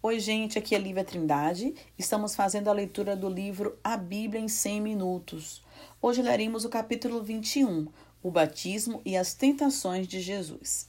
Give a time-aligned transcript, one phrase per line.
[0.00, 1.74] Oi, gente, aqui é Lívia Trindade.
[1.98, 5.60] Estamos fazendo a leitura do livro A Bíblia em 100 Minutos.
[6.00, 7.88] Hoje leremos o capítulo 21,
[8.22, 10.88] O Batismo e as Tentações de Jesus.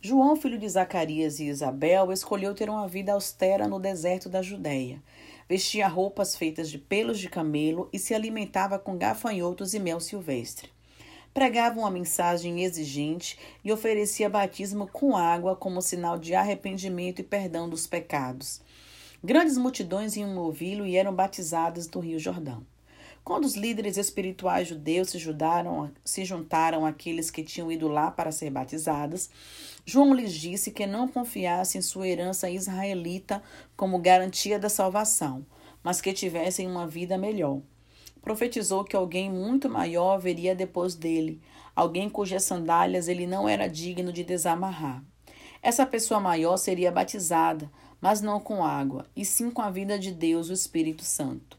[0.00, 5.02] João, filho de Zacarias e Isabel, escolheu ter uma vida austera no deserto da Judéia.
[5.48, 10.70] Vestia roupas feitas de pelos de camelo e se alimentava com gafanhotos e mel silvestre
[11.32, 17.68] pregava uma mensagem exigente e oferecia batismo com água como sinal de arrependimento e perdão
[17.68, 18.60] dos pecados.
[19.22, 22.64] Grandes multidões iam ouvi-lo e eram batizadas no Rio Jordão.
[23.22, 28.32] Quando os líderes espirituais judeus se, ajudaram, se juntaram àqueles que tinham ido lá para
[28.32, 29.28] ser batizados,
[29.84, 33.42] João lhes disse que não confiassem em sua herança israelita
[33.76, 35.44] como garantia da salvação,
[35.82, 37.60] mas que tivessem uma vida melhor
[38.22, 41.40] profetizou que alguém muito maior viria depois dele,
[41.74, 45.02] alguém cujas sandálias ele não era digno de desamarrar.
[45.62, 47.70] Essa pessoa maior seria batizada,
[48.00, 51.58] mas não com água, e sim com a vida de Deus, o Espírito Santo.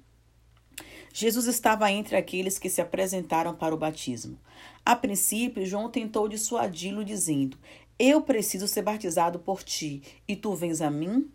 [1.13, 4.39] Jesus estava entre aqueles que se apresentaram para o batismo.
[4.85, 7.57] A princípio, João tentou dissuadi-lo, dizendo:
[7.99, 11.29] Eu preciso ser batizado por ti, e tu vens a mim?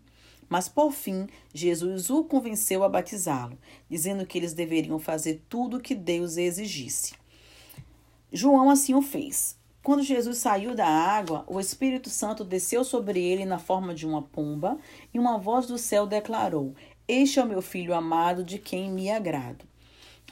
[0.49, 3.57] Mas por fim, Jesus o convenceu a batizá-lo,
[3.89, 7.13] dizendo que eles deveriam fazer tudo o que Deus exigisse.
[8.31, 9.57] João assim o fez.
[9.83, 14.21] Quando Jesus saiu da água, o Espírito Santo desceu sobre ele na forma de uma
[14.21, 14.77] pomba,
[15.13, 16.75] e uma voz do céu declarou:
[17.07, 19.65] Este é o meu filho amado, de quem me agrado.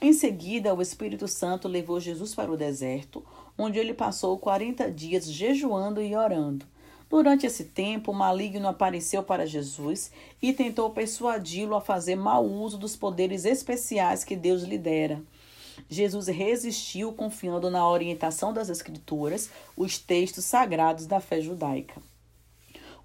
[0.02, 3.24] Em seguida, o Espírito Santo levou Jesus para o deserto,
[3.56, 6.66] onde ele passou quarenta dias jejuando e orando.
[7.08, 10.10] Durante esse tempo, o maligno apareceu para Jesus
[10.42, 15.22] e tentou persuadi-lo a fazer mau uso dos poderes especiais que Deus lhe dera.
[15.88, 22.00] Jesus resistiu, confiando na orientação das Escrituras, os textos sagrados da fé judaica.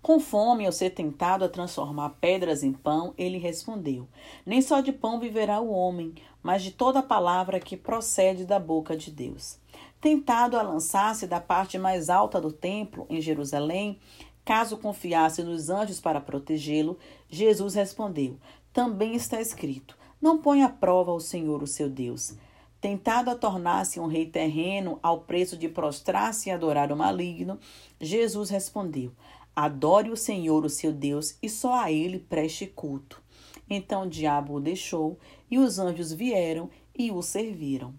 [0.01, 4.07] Com fome, ao ser tentado a transformar pedras em pão, ele respondeu:
[4.45, 8.97] Nem só de pão viverá o homem, mas de toda palavra que procede da boca
[8.97, 9.61] de Deus
[10.01, 13.99] tentado a lançar-se da parte mais alta do templo, em Jerusalém,
[14.43, 16.97] caso confiasse nos anjos para protegê-lo,
[17.29, 18.37] Jesus respondeu:
[18.73, 22.33] Também está escrito: Não ponha à prova o Senhor, o seu Deus.
[22.81, 27.59] Tentado a tornar-se um rei terreno ao preço de prostrar-se e adorar o maligno,
[27.99, 29.11] Jesus respondeu:
[29.55, 33.21] Adore o Senhor, o seu Deus, e só a ele preste culto.
[33.69, 35.17] Então o diabo o deixou,
[35.49, 37.93] e os anjos vieram e o serviram.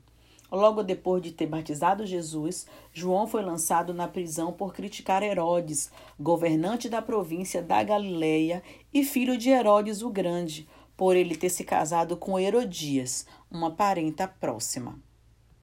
[0.51, 6.91] Logo depois de ter batizado Jesus, João foi lançado na prisão por criticar Herodes, governante
[6.91, 8.63] da província da Galileia
[8.93, 14.29] e filho de Herodes o Grande, por ele ter se casado com Herodias, uma parenta
[14.29, 14.99] próxima.